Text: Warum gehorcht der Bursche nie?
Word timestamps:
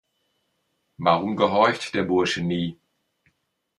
Warum 0.97 1.35
gehorcht 1.35 1.93
der 1.93 2.01
Bursche 2.01 2.41
nie? 2.41 2.79